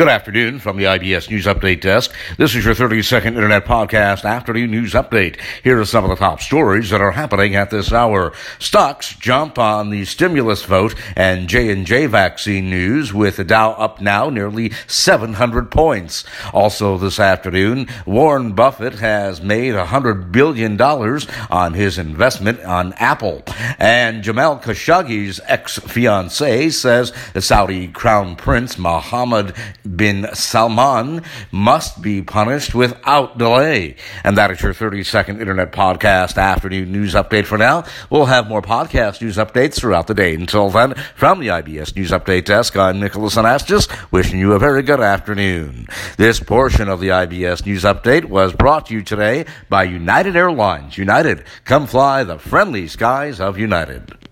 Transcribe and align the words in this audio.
Good 0.00 0.08
afternoon 0.08 0.60
from 0.60 0.78
the 0.78 0.84
IBS 0.84 1.28
News 1.28 1.44
Update 1.44 1.82
Desk. 1.82 2.10
This 2.38 2.54
is 2.54 2.64
your 2.64 2.72
30 2.72 3.02
second 3.02 3.34
Internet 3.34 3.66
Podcast 3.66 4.24
Afternoon 4.24 4.70
News 4.70 4.94
Update. 4.94 5.38
Here 5.62 5.78
are 5.78 5.84
some 5.84 6.04
of 6.04 6.08
the 6.08 6.16
top 6.16 6.40
stories 6.40 6.88
that 6.88 7.02
are 7.02 7.10
happening 7.10 7.54
at 7.54 7.68
this 7.68 7.92
hour. 7.92 8.32
Stocks 8.58 9.14
jump 9.16 9.58
on 9.58 9.90
the 9.90 10.06
stimulus 10.06 10.64
vote 10.64 10.94
and 11.16 11.50
J&J 11.50 12.06
vaccine 12.06 12.70
news 12.70 13.12
with 13.12 13.36
the 13.36 13.44
Dow 13.44 13.72
up 13.72 14.00
now 14.00 14.30
nearly 14.30 14.72
700 14.86 15.70
points. 15.70 16.24
Also 16.54 16.96
this 16.96 17.20
afternoon, 17.20 17.86
Warren 18.06 18.54
Buffett 18.54 19.00
has 19.00 19.42
made 19.42 19.74
$100 19.74 20.32
billion 20.32 20.80
on 20.80 21.74
his 21.74 21.98
investment 21.98 22.58
on 22.64 22.94
Apple. 22.94 23.42
And 23.78 24.22
Jamal 24.22 24.60
Khashoggi's 24.60 25.42
ex-fiancée 25.44 26.72
says 26.72 27.12
the 27.34 27.42
Saudi 27.42 27.88
Crown 27.88 28.34
Prince 28.34 28.78
Mohammed 28.78 29.54
bin 29.96 30.26
Salman 30.34 31.22
must 31.50 32.02
be 32.02 32.22
punished 32.22 32.74
without 32.74 33.38
delay. 33.38 33.96
And 34.24 34.36
that 34.36 34.50
is 34.50 34.62
your 34.62 34.72
30 34.72 35.04
second 35.04 35.40
internet 35.40 35.72
podcast 35.72 36.36
afternoon 36.36 36.92
news 36.92 37.14
update 37.14 37.46
for 37.46 37.58
now. 37.58 37.84
We'll 38.08 38.26
have 38.26 38.48
more 38.48 38.62
podcast 38.62 39.20
news 39.20 39.36
updates 39.36 39.74
throughout 39.74 40.06
the 40.06 40.14
day. 40.14 40.34
Until 40.34 40.70
then, 40.70 40.94
from 41.14 41.40
the 41.40 41.48
IBS 41.48 41.96
News 41.96 42.10
Update 42.10 42.44
Desk, 42.44 42.76
I'm 42.76 43.00
Nicholas 43.00 43.36
Anastas, 43.36 43.90
wishing 44.12 44.38
you 44.38 44.52
a 44.52 44.58
very 44.58 44.82
good 44.82 45.00
afternoon. 45.00 45.86
This 46.16 46.40
portion 46.40 46.88
of 46.88 47.00
the 47.00 47.08
IBS 47.08 47.66
News 47.66 47.84
Update 47.84 48.26
was 48.26 48.52
brought 48.52 48.86
to 48.86 48.94
you 48.94 49.02
today 49.02 49.46
by 49.68 49.84
United 49.84 50.36
Airlines. 50.36 50.96
United, 50.98 51.44
come 51.64 51.86
fly 51.86 52.24
the 52.24 52.38
friendly 52.38 52.86
skies 52.88 53.40
of 53.40 53.58
United. 53.58 54.29